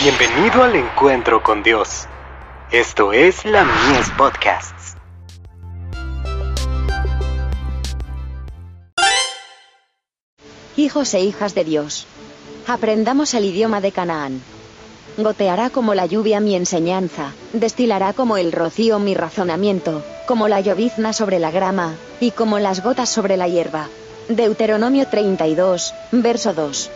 [0.00, 2.06] Bienvenido al encuentro con Dios.
[2.70, 4.94] Esto es la Mies Podcasts.
[10.76, 12.06] Hijos e hijas de Dios.
[12.68, 14.40] Aprendamos el idioma de Canaán.
[15.16, 21.12] Goteará como la lluvia mi enseñanza, destilará como el rocío mi razonamiento, como la llovizna
[21.12, 23.88] sobre la grama, y como las gotas sobre la hierba.
[24.28, 26.88] Deuteronomio 32, verso 2.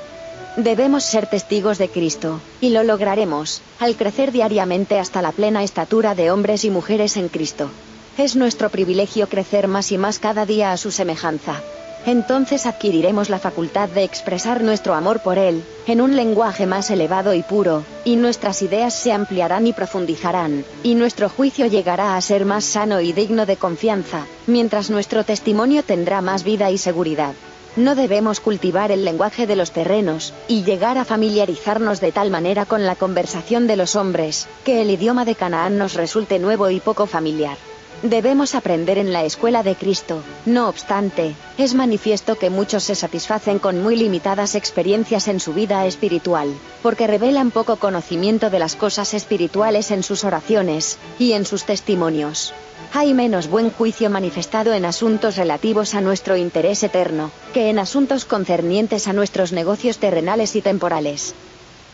[0.56, 6.14] Debemos ser testigos de Cristo, y lo lograremos, al crecer diariamente hasta la plena estatura
[6.14, 7.70] de hombres y mujeres en Cristo.
[8.18, 11.62] Es nuestro privilegio crecer más y más cada día a su semejanza.
[12.04, 17.32] Entonces adquiriremos la facultad de expresar nuestro amor por Él, en un lenguaje más elevado
[17.32, 22.44] y puro, y nuestras ideas se ampliarán y profundizarán, y nuestro juicio llegará a ser
[22.44, 27.32] más sano y digno de confianza, mientras nuestro testimonio tendrá más vida y seguridad.
[27.74, 32.66] No debemos cultivar el lenguaje de los terrenos, y llegar a familiarizarnos de tal manera
[32.66, 36.80] con la conversación de los hombres, que el idioma de Canaán nos resulte nuevo y
[36.80, 37.56] poco familiar.
[38.02, 43.58] Debemos aprender en la escuela de Cristo, no obstante, es manifiesto que muchos se satisfacen
[43.58, 49.14] con muy limitadas experiencias en su vida espiritual, porque revelan poco conocimiento de las cosas
[49.14, 52.52] espirituales en sus oraciones, y en sus testimonios.
[52.92, 58.24] Hay menos buen juicio manifestado en asuntos relativos a nuestro interés eterno, que en asuntos
[58.24, 61.34] concernientes a nuestros negocios terrenales y temporales.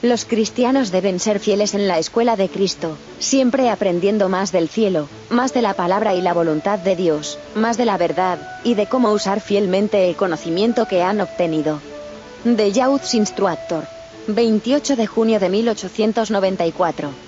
[0.00, 5.08] Los cristianos deben ser fieles en la escuela de Cristo, siempre aprendiendo más del cielo,
[5.28, 8.86] más de la palabra y la voluntad de Dios, más de la verdad, y de
[8.86, 11.80] cómo usar fielmente el conocimiento que han obtenido.
[12.44, 13.84] The Youth's Instructor.
[14.28, 17.27] 28 de junio de 1894.